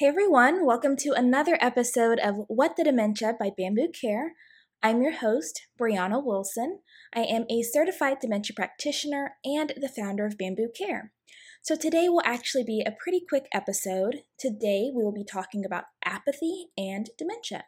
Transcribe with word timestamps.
Hey 0.00 0.06
everyone, 0.06 0.64
welcome 0.64 0.96
to 1.00 1.12
another 1.12 1.58
episode 1.60 2.20
of 2.20 2.46
What 2.48 2.76
the 2.78 2.84
Dementia 2.84 3.34
by 3.38 3.50
Bamboo 3.54 3.88
Care. 3.88 4.32
I'm 4.82 5.02
your 5.02 5.12
host, 5.12 5.66
Brianna 5.78 6.24
Wilson. 6.24 6.78
I 7.14 7.24
am 7.24 7.44
a 7.50 7.60
certified 7.60 8.16
dementia 8.18 8.54
practitioner 8.56 9.34
and 9.44 9.74
the 9.76 9.90
founder 9.90 10.24
of 10.24 10.38
Bamboo 10.38 10.70
Care. 10.74 11.12
So 11.60 11.76
today 11.76 12.08
will 12.08 12.22
actually 12.24 12.64
be 12.64 12.80
a 12.80 12.96
pretty 12.98 13.20
quick 13.28 13.44
episode. 13.52 14.22
Today 14.38 14.90
we 14.90 15.04
will 15.04 15.12
be 15.12 15.22
talking 15.22 15.66
about 15.66 15.84
apathy 16.02 16.68
and 16.78 17.10
dementia. 17.18 17.64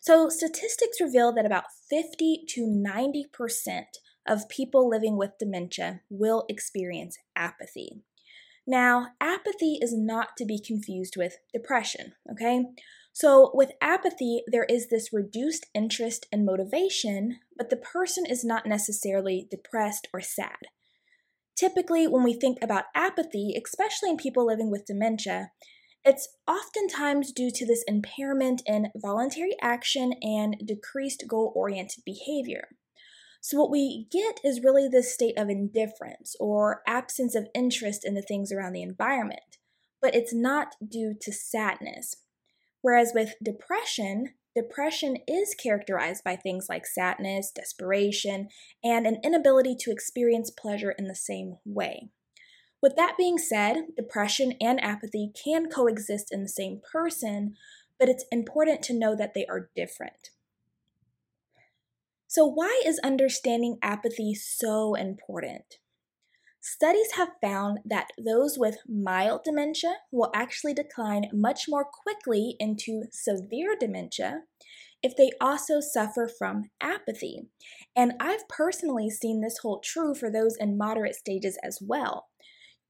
So 0.00 0.28
statistics 0.28 1.00
reveal 1.00 1.32
that 1.32 1.44
about 1.44 1.64
50 1.90 2.44
to 2.50 2.60
90% 2.60 3.82
of 4.28 4.48
people 4.48 4.88
living 4.88 5.16
with 5.16 5.38
dementia 5.40 6.02
will 6.08 6.44
experience 6.48 7.18
apathy. 7.34 8.04
Now, 8.70 9.06
apathy 9.18 9.78
is 9.80 9.96
not 9.96 10.36
to 10.36 10.44
be 10.44 10.60
confused 10.60 11.14
with 11.16 11.38
depression, 11.54 12.12
okay? 12.30 12.66
So, 13.14 13.50
with 13.54 13.72
apathy, 13.80 14.42
there 14.46 14.66
is 14.68 14.90
this 14.90 15.08
reduced 15.10 15.64
interest 15.74 16.26
and 16.30 16.44
motivation, 16.44 17.38
but 17.56 17.70
the 17.70 17.78
person 17.78 18.26
is 18.26 18.44
not 18.44 18.66
necessarily 18.66 19.48
depressed 19.50 20.06
or 20.12 20.20
sad. 20.20 20.58
Typically, 21.56 22.06
when 22.06 22.22
we 22.22 22.34
think 22.34 22.58
about 22.60 22.84
apathy, 22.94 23.54
especially 23.56 24.10
in 24.10 24.18
people 24.18 24.46
living 24.46 24.70
with 24.70 24.84
dementia, 24.84 25.50
it's 26.04 26.28
oftentimes 26.46 27.32
due 27.32 27.50
to 27.50 27.64
this 27.64 27.82
impairment 27.88 28.60
in 28.66 28.90
voluntary 28.94 29.56
action 29.62 30.12
and 30.20 30.56
decreased 30.62 31.24
goal 31.26 31.54
oriented 31.56 32.04
behavior. 32.04 32.68
So, 33.40 33.58
what 33.58 33.70
we 33.70 34.08
get 34.10 34.40
is 34.44 34.62
really 34.62 34.88
this 34.88 35.14
state 35.14 35.38
of 35.38 35.48
indifference 35.48 36.34
or 36.40 36.82
absence 36.86 37.34
of 37.34 37.48
interest 37.54 38.04
in 38.04 38.14
the 38.14 38.22
things 38.22 38.50
around 38.52 38.72
the 38.72 38.82
environment, 38.82 39.58
but 40.02 40.14
it's 40.14 40.34
not 40.34 40.74
due 40.86 41.14
to 41.20 41.32
sadness. 41.32 42.16
Whereas 42.82 43.12
with 43.14 43.34
depression, 43.42 44.34
depression 44.54 45.18
is 45.26 45.54
characterized 45.54 46.24
by 46.24 46.36
things 46.36 46.66
like 46.68 46.86
sadness, 46.86 47.52
desperation, 47.54 48.48
and 48.82 49.06
an 49.06 49.18
inability 49.22 49.76
to 49.80 49.90
experience 49.90 50.50
pleasure 50.50 50.92
in 50.92 51.06
the 51.06 51.14
same 51.14 51.56
way. 51.64 52.10
With 52.80 52.96
that 52.96 53.16
being 53.16 53.38
said, 53.38 53.96
depression 53.96 54.54
and 54.60 54.82
apathy 54.82 55.32
can 55.34 55.68
coexist 55.68 56.32
in 56.32 56.42
the 56.42 56.48
same 56.48 56.80
person, 56.92 57.54
but 57.98 58.08
it's 58.08 58.24
important 58.30 58.82
to 58.82 58.98
know 58.98 59.16
that 59.16 59.34
they 59.34 59.46
are 59.46 59.70
different. 59.74 60.30
So, 62.28 62.44
why 62.46 62.82
is 62.84 63.00
understanding 63.02 63.78
apathy 63.82 64.34
so 64.34 64.94
important? 64.94 65.78
Studies 66.60 67.12
have 67.12 67.30
found 67.40 67.78
that 67.86 68.08
those 68.22 68.58
with 68.58 68.76
mild 68.86 69.44
dementia 69.44 69.94
will 70.12 70.30
actually 70.34 70.74
decline 70.74 71.30
much 71.32 71.64
more 71.68 71.86
quickly 71.86 72.54
into 72.60 73.04
severe 73.10 73.74
dementia 73.80 74.42
if 75.02 75.16
they 75.16 75.30
also 75.40 75.80
suffer 75.80 76.28
from 76.28 76.64
apathy. 76.82 77.48
And 77.96 78.12
I've 78.20 78.46
personally 78.48 79.08
seen 79.08 79.40
this 79.40 79.60
hold 79.62 79.82
true 79.82 80.14
for 80.14 80.30
those 80.30 80.54
in 80.56 80.76
moderate 80.76 81.14
stages 81.14 81.58
as 81.62 81.78
well. 81.80 82.26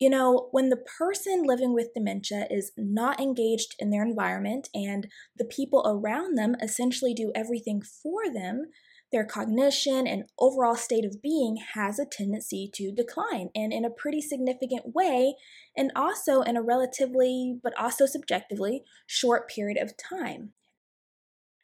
You 0.01 0.11
know, 0.11 0.49
when 0.51 0.71
the 0.71 0.85
person 0.99 1.45
living 1.45 1.75
with 1.75 1.95
dementia 1.95 2.49
is 2.51 2.73
not 2.77 3.21
engaged 3.21 3.77
in 3.79 3.91
their 3.91 4.03
environment 4.03 4.69
and 4.75 5.07
the 5.37 5.45
people 5.45 5.85
around 5.87 6.37
them 6.37 6.57
essentially 6.61 7.15
do 7.15 7.31
everything 7.37 7.83
for 7.83 8.33
them, 8.33 8.67
their 9.11 9.25
cognition 9.25 10.07
and 10.07 10.25
overall 10.39 10.77
state 10.77 11.05
of 11.05 11.23
being 11.23 11.59
has 11.75 11.99
a 11.99 12.05
tendency 12.05 12.71
to 12.75 12.93
decline 12.93 13.49
and 13.55 13.73
in 13.73 13.85
a 13.85 13.91
pretty 13.91 14.21
significant 14.21 14.95
way, 14.95 15.35
and 15.77 15.91
also 15.97 16.43
in 16.43 16.57
a 16.57 16.63
relatively, 16.63 17.59
but 17.63 17.73
also 17.79 18.05
subjectively, 18.05 18.83
short 19.07 19.49
period 19.49 19.79
of 19.79 19.97
time. 19.97 20.53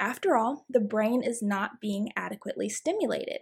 After 0.00 0.36
all, 0.36 0.64
the 0.68 0.80
brain 0.80 1.22
is 1.22 1.42
not 1.42 1.80
being 1.80 2.10
adequately 2.16 2.68
stimulated. 2.68 3.40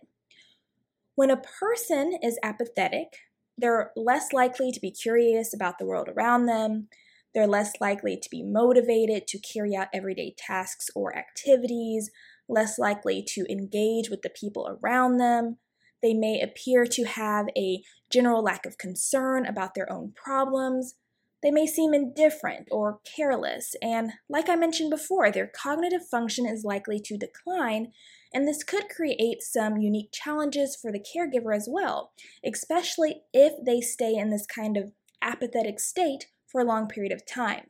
When 1.14 1.30
a 1.30 1.36
person 1.36 2.18
is 2.22 2.38
apathetic, 2.42 3.16
they're 3.56 3.92
less 3.96 4.32
likely 4.32 4.72
to 4.72 4.80
be 4.80 4.90
curious 4.90 5.54
about 5.54 5.78
the 5.78 5.86
world 5.86 6.08
around 6.08 6.46
them. 6.46 6.88
They're 7.34 7.46
less 7.46 7.72
likely 7.80 8.18
to 8.18 8.30
be 8.30 8.42
motivated 8.42 9.26
to 9.28 9.38
carry 9.38 9.74
out 9.76 9.88
everyday 9.92 10.34
tasks 10.36 10.90
or 10.94 11.16
activities 11.16 12.10
less 12.52 12.78
likely 12.78 13.24
to 13.34 13.44
engage 13.50 14.10
with 14.10 14.22
the 14.22 14.30
people 14.30 14.78
around 14.82 15.16
them. 15.16 15.58
They 16.02 16.14
may 16.14 16.40
appear 16.40 16.84
to 16.84 17.04
have 17.04 17.46
a 17.56 17.82
general 18.10 18.42
lack 18.42 18.66
of 18.66 18.78
concern 18.78 19.46
about 19.46 19.74
their 19.74 19.90
own 19.90 20.12
problems. 20.14 20.94
They 21.42 21.50
may 21.50 21.66
seem 21.66 21.92
indifferent 21.92 22.68
or 22.70 23.00
careless, 23.16 23.74
and 23.82 24.12
like 24.28 24.48
I 24.48 24.54
mentioned 24.54 24.90
before, 24.90 25.30
their 25.30 25.50
cognitive 25.52 26.06
function 26.08 26.46
is 26.46 26.64
likely 26.64 27.00
to 27.04 27.16
decline, 27.16 27.92
and 28.32 28.46
this 28.46 28.62
could 28.62 28.88
create 28.88 29.42
some 29.42 29.76
unique 29.76 30.10
challenges 30.12 30.78
for 30.80 30.92
the 30.92 31.00
caregiver 31.00 31.54
as 31.54 31.68
well, 31.68 32.12
especially 32.44 33.22
if 33.32 33.54
they 33.64 33.80
stay 33.80 34.14
in 34.14 34.30
this 34.30 34.46
kind 34.46 34.76
of 34.76 34.92
apathetic 35.20 35.80
state 35.80 36.26
for 36.46 36.60
a 36.60 36.64
long 36.64 36.86
period 36.86 37.12
of 37.12 37.26
time. 37.26 37.66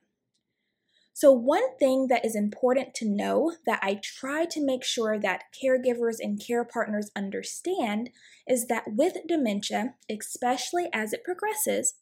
So, 1.15 1.31
one 1.31 1.77
thing 1.79 2.07
that 2.09 2.25
is 2.25 2.35
important 2.35 2.95
to 2.95 3.09
know 3.09 3.55
that 3.67 3.81
I 3.83 4.01
try 4.03 4.47
to 4.47 4.65
make 4.65 4.83
sure 4.83 5.19
that 5.19 5.45
caregivers 5.63 6.17
and 6.19 6.41
care 6.45 6.65
partners 6.65 7.11
understand 7.15 8.11
is 8.49 8.67
that 8.69 8.85
with 8.87 9.17
dementia, 9.29 9.95
especially 10.11 10.89
as 10.93 11.13
it 11.13 11.23
progresses, 11.23 11.95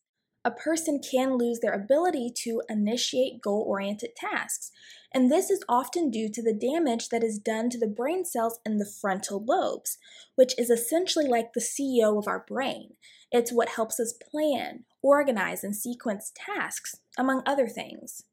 a 0.44 0.50
person 0.50 1.00
can 1.00 1.36
lose 1.36 1.58
their 1.60 1.74
ability 1.74 2.32
to 2.44 2.62
initiate 2.68 3.42
goal 3.42 3.64
oriented 3.68 4.16
tasks. 4.16 4.70
And 5.12 5.30
this 5.30 5.50
is 5.50 5.64
often 5.68 6.10
due 6.10 6.30
to 6.30 6.42
the 6.42 6.54
damage 6.54 7.08
that 7.10 7.24
is 7.24 7.38
done 7.38 7.68
to 7.70 7.78
the 7.78 7.86
brain 7.86 8.24
cells 8.24 8.58
in 8.64 8.78
the 8.78 8.86
frontal 8.86 9.44
lobes, 9.44 9.98
which 10.36 10.58
is 10.58 10.70
essentially 10.70 11.26
like 11.26 11.52
the 11.52 11.60
CEO 11.60 12.16
of 12.16 12.26
our 12.26 12.44
brain. 12.46 12.94
It's 13.30 13.52
what 13.52 13.70
helps 13.70 14.00
us 14.00 14.14
plan, 14.14 14.84
organize, 15.02 15.62
and 15.62 15.76
sequence 15.76 16.32
tasks, 16.34 16.96
among 17.18 17.42
other 17.44 17.68
things. 17.68 18.24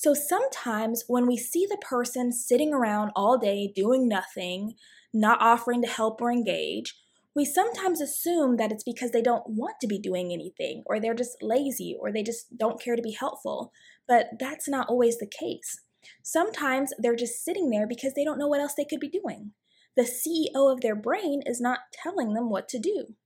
So 0.00 0.14
sometimes 0.14 1.02
when 1.08 1.26
we 1.26 1.36
see 1.36 1.66
the 1.68 1.76
person 1.78 2.30
sitting 2.30 2.72
around 2.72 3.10
all 3.16 3.36
day 3.36 3.72
doing 3.74 4.08
nothing, 4.08 4.74
not 5.12 5.42
offering 5.42 5.82
to 5.82 5.88
help 5.88 6.22
or 6.22 6.30
engage, 6.30 6.94
we 7.34 7.44
sometimes 7.44 8.00
assume 8.00 8.58
that 8.58 8.70
it's 8.70 8.84
because 8.84 9.10
they 9.10 9.22
don't 9.22 9.42
want 9.48 9.74
to 9.80 9.88
be 9.88 9.98
doing 9.98 10.32
anything, 10.32 10.84
or 10.86 11.00
they're 11.00 11.16
just 11.16 11.42
lazy, 11.42 11.96
or 11.98 12.12
they 12.12 12.22
just 12.22 12.56
don't 12.56 12.80
care 12.80 12.94
to 12.94 13.02
be 13.02 13.10
helpful. 13.10 13.72
But 14.06 14.28
that's 14.38 14.68
not 14.68 14.88
always 14.88 15.18
the 15.18 15.26
case. 15.26 15.80
Sometimes 16.22 16.92
they're 17.00 17.16
just 17.16 17.44
sitting 17.44 17.68
there 17.68 17.88
because 17.88 18.14
they 18.14 18.22
don't 18.22 18.38
know 18.38 18.46
what 18.46 18.60
else 18.60 18.74
they 18.76 18.84
could 18.84 19.00
be 19.00 19.08
doing. 19.08 19.50
The 19.96 20.04
CEO 20.04 20.72
of 20.72 20.80
their 20.80 20.94
brain 20.94 21.42
is 21.44 21.60
not 21.60 21.80
telling 21.92 22.34
them 22.34 22.50
what 22.50 22.68
to 22.68 22.78
do. 22.78 23.16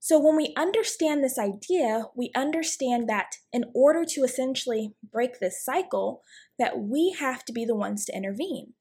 So 0.00 0.18
when 0.18 0.36
we 0.36 0.52
understand 0.54 1.24
this 1.24 1.38
idea, 1.38 2.08
we 2.14 2.30
understand 2.36 3.08
that 3.08 3.36
in 3.54 3.64
order 3.74 4.04
to 4.04 4.20
essentially 4.22 4.92
break 5.14 5.38
this 5.40 5.64
cycle, 5.64 6.20
that 6.58 6.78
we 6.78 7.16
have 7.18 7.44
to 7.46 7.52
be 7.54 7.64
the 7.64 7.76
ones 7.76 8.04
to 8.04 8.14
intervene. 8.14 8.74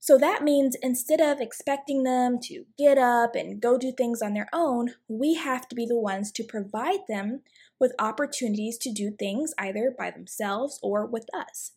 So 0.00 0.18
that 0.18 0.42
means 0.42 0.76
instead 0.82 1.20
of 1.20 1.40
expecting 1.40 2.02
them 2.02 2.40
to 2.42 2.64
get 2.76 2.98
up 2.98 3.36
and 3.36 3.62
go 3.62 3.78
do 3.78 3.92
things 3.96 4.20
on 4.20 4.34
their 4.34 4.48
own, 4.52 4.94
we 5.06 5.34
have 5.34 5.68
to 5.68 5.76
be 5.76 5.86
the 5.86 5.98
ones 5.98 6.32
to 6.32 6.42
provide 6.42 7.06
them 7.08 7.42
with 7.78 7.94
opportunities 8.00 8.76
to 8.78 8.92
do 8.92 9.12
things 9.16 9.54
either 9.60 9.94
by 9.96 10.10
themselves 10.10 10.80
or 10.82 11.06
with 11.06 11.26
us. 11.32 11.74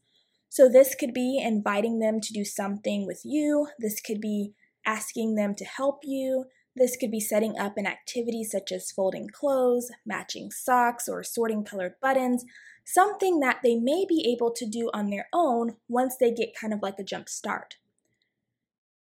So 0.49 0.67
this 0.67 0.95
could 0.95 1.13
be 1.13 1.39
inviting 1.39 1.99
them 1.99 2.19
to 2.19 2.33
do 2.33 2.43
something 2.43 3.05
with 3.05 3.21
you, 3.23 3.67
this 3.77 4.01
could 4.01 4.21
be 4.21 4.53
asking 4.87 5.35
them 5.35 5.53
to 5.55 5.65
help 5.65 5.99
you, 6.03 6.45
this 6.75 6.97
could 6.97 7.11
be 7.11 7.19
setting 7.19 7.57
up 7.57 7.77
an 7.77 7.87
activity 7.87 8.43
such 8.43 8.71
as 8.71 8.91
folding 8.91 9.29
clothes, 9.29 9.91
matching 10.05 10.51
socks, 10.51 11.07
or 11.07 11.23
sorting 11.23 11.63
colored 11.63 11.95
buttons, 12.01 12.43
something 12.83 13.39
that 13.39 13.59
they 13.63 13.75
may 13.75 14.05
be 14.07 14.29
able 14.31 14.51
to 14.51 14.65
do 14.65 14.89
on 14.93 15.09
their 15.09 15.27
own 15.31 15.77
once 15.87 16.17
they 16.17 16.31
get 16.31 16.55
kind 16.55 16.73
of 16.73 16.81
like 16.81 16.99
a 16.99 17.03
jump 17.03 17.29
start. 17.29 17.75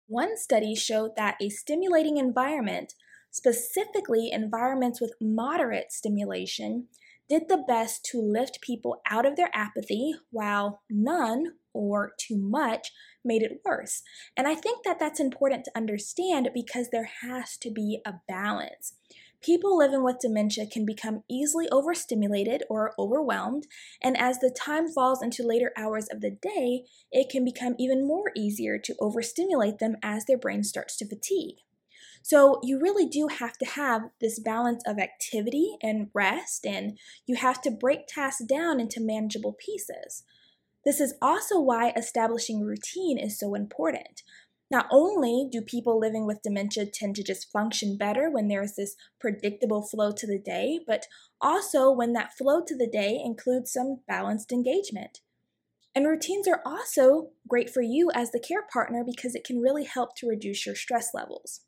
One 0.06 0.36
study 0.36 0.74
showed 0.74 1.16
that 1.16 1.36
a 1.40 1.48
stimulating 1.48 2.18
environment, 2.18 2.94
specifically 3.30 4.30
environments 4.30 5.00
with 5.00 5.14
moderate 5.20 5.90
stimulation, 5.90 6.86
did 7.28 7.48
the 7.48 7.64
best 7.66 8.04
to 8.06 8.20
lift 8.20 8.60
people 8.60 9.00
out 9.08 9.26
of 9.26 9.36
their 9.36 9.50
apathy, 9.54 10.14
while 10.30 10.82
none 10.90 11.54
or 11.72 12.12
too 12.18 12.36
much 12.36 12.92
made 13.24 13.42
it 13.42 13.60
worse. 13.64 14.02
And 14.36 14.46
I 14.46 14.54
think 14.54 14.84
that 14.84 14.98
that's 14.98 15.20
important 15.20 15.64
to 15.64 15.76
understand 15.76 16.50
because 16.54 16.90
there 16.90 17.10
has 17.22 17.56
to 17.58 17.70
be 17.70 18.00
a 18.06 18.14
balance. 18.28 18.94
People 19.42 19.76
living 19.76 20.02
with 20.02 20.20
dementia 20.20 20.66
can 20.66 20.86
become 20.86 21.22
easily 21.28 21.68
overstimulated 21.70 22.62
or 22.70 22.94
overwhelmed, 22.98 23.66
and 24.00 24.16
as 24.16 24.38
the 24.38 24.50
time 24.50 24.88
falls 24.88 25.22
into 25.22 25.46
later 25.46 25.70
hours 25.76 26.08
of 26.10 26.22
the 26.22 26.30
day, 26.30 26.84
it 27.12 27.28
can 27.28 27.44
become 27.44 27.74
even 27.78 28.06
more 28.06 28.32
easier 28.34 28.78
to 28.78 28.94
overstimulate 29.00 29.80
them 29.80 29.96
as 30.02 30.24
their 30.24 30.38
brain 30.38 30.64
starts 30.64 30.96
to 30.96 31.06
fatigue. 31.06 31.56
So, 32.22 32.60
you 32.62 32.80
really 32.80 33.06
do 33.06 33.28
have 33.28 33.58
to 33.58 33.66
have 33.66 34.10
this 34.20 34.38
balance 34.38 34.82
of 34.86 34.98
activity 34.98 35.76
and 35.82 36.08
rest, 36.14 36.66
and 36.66 36.98
you 37.26 37.36
have 37.36 37.60
to 37.62 37.70
break 37.70 38.06
tasks 38.06 38.44
down 38.44 38.80
into 38.80 39.00
manageable 39.00 39.56
pieces. 39.58 40.24
This 40.84 41.00
is 41.00 41.14
also 41.22 41.60
why 41.60 41.92
establishing 41.96 42.60
routine 42.60 43.18
is 43.18 43.38
so 43.38 43.54
important. 43.54 44.22
Not 44.70 44.86
only 44.90 45.48
do 45.50 45.60
people 45.60 45.98
living 45.98 46.26
with 46.26 46.42
dementia 46.42 46.86
tend 46.86 47.16
to 47.16 47.22
just 47.22 47.52
function 47.52 47.96
better 47.96 48.30
when 48.30 48.48
there's 48.48 48.74
this 48.74 48.96
predictable 49.20 49.82
flow 49.82 50.10
to 50.12 50.26
the 50.26 50.38
day, 50.38 50.80
but 50.86 51.06
also 51.40 51.90
when 51.90 52.12
that 52.14 52.36
flow 52.36 52.62
to 52.66 52.76
the 52.76 52.86
day 52.86 53.20
includes 53.22 53.72
some 53.72 54.00
balanced 54.08 54.52
engagement. 54.52 55.20
And 55.94 56.08
routines 56.08 56.48
are 56.48 56.60
also 56.66 57.30
great 57.46 57.70
for 57.70 57.82
you 57.82 58.10
as 58.14 58.32
the 58.32 58.40
care 58.40 58.64
partner 58.72 59.04
because 59.04 59.34
it 59.34 59.44
can 59.44 59.60
really 59.60 59.84
help 59.84 60.16
to 60.16 60.26
reduce 60.26 60.66
your 60.66 60.74
stress 60.74 61.10
levels. 61.14 61.60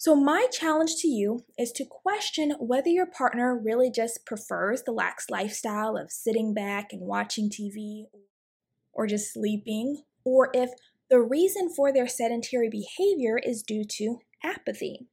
So, 0.00 0.16
my 0.16 0.46
challenge 0.50 0.96
to 1.00 1.08
you 1.08 1.44
is 1.58 1.72
to 1.72 1.84
question 1.84 2.52
whether 2.58 2.88
your 2.88 3.04
partner 3.04 3.54
really 3.54 3.90
just 3.90 4.24
prefers 4.24 4.82
the 4.82 4.92
lax 4.92 5.28
lifestyle 5.28 5.94
of 5.94 6.10
sitting 6.10 6.54
back 6.54 6.90
and 6.90 7.02
watching 7.02 7.50
TV 7.50 8.04
or 8.94 9.06
just 9.06 9.34
sleeping, 9.34 10.04
or 10.24 10.48
if 10.54 10.70
the 11.10 11.20
reason 11.20 11.68
for 11.68 11.92
their 11.92 12.08
sedentary 12.08 12.70
behavior 12.70 13.38
is 13.44 13.62
due 13.62 13.84
to 13.98 14.20
apathy. 14.42 15.08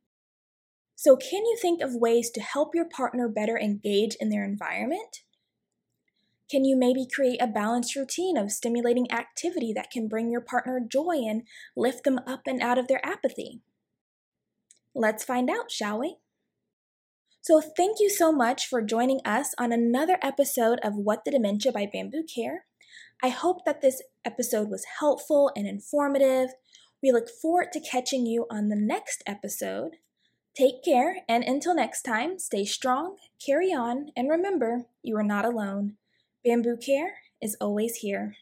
So, 0.96 1.18
can 1.18 1.46
you 1.46 1.58
think 1.62 1.82
of 1.82 1.94
ways 1.94 2.32
to 2.32 2.40
help 2.40 2.74
your 2.74 2.88
partner 2.88 3.28
better 3.28 3.60
engage 3.60 4.16
in 4.22 4.30
their 4.30 4.46
environment? 4.46 5.18
Can 6.50 6.64
you 6.64 6.78
maybe 6.78 7.06
create 7.14 7.42
a 7.42 7.48
balanced 7.48 7.98
routine 7.98 8.38
of 8.38 8.54
stimulating 8.54 9.12
activity 9.12 9.74
that 9.74 9.92
can 9.92 10.08
bring 10.08 10.32
your 10.32 10.40
partner 10.40 10.80
joy 10.80 11.26
and 11.28 11.42
lift 11.76 12.06
them 12.06 12.22
up 12.26 12.44
and 12.48 12.62
out 12.62 12.78
of 12.78 12.88
their 12.88 13.06
apathy? 13.06 13.64
Let's 15.00 15.24
find 15.24 15.48
out, 15.48 15.70
shall 15.70 16.00
we? 16.00 16.18
So, 17.42 17.62
thank 17.62 18.00
you 18.00 18.10
so 18.10 18.32
much 18.32 18.66
for 18.66 18.82
joining 18.82 19.22
us 19.24 19.54
on 19.60 19.72
another 19.72 20.18
episode 20.24 20.80
of 20.84 20.96
What 20.96 21.24
the 21.24 21.30
Dementia 21.30 21.72
by 21.72 21.86
Bamboo 21.86 22.24
Care. 22.24 22.66
I 23.22 23.30
hope 23.30 23.64
that 23.66 23.82
this 23.82 24.02
episode 24.26 24.72
was 24.72 24.88
helpful 25.00 25.52
and 25.56 25.68
informative. 25.68 26.50
We 27.04 27.12
look 27.12 27.30
forward 27.30 27.68
to 27.74 27.80
catching 27.80 28.26
you 28.26 28.48
on 28.50 28.70
the 28.70 28.76
next 28.76 29.22
episode. 29.28 29.98
Take 30.58 30.84
care, 30.84 31.18
and 31.30 31.44
until 31.44 31.76
next 31.76 32.02
time, 32.02 32.40
stay 32.40 32.66
strong, 32.66 33.18
carry 33.46 33.72
on, 33.72 34.08
and 34.18 34.28
remember, 34.32 34.88
you 35.04 35.16
are 35.16 35.24
not 35.24 35.46
alone. 35.46 35.98
Bamboo 36.44 36.78
Care 36.78 37.20
is 37.40 37.56
always 37.62 37.98
here. 37.98 38.34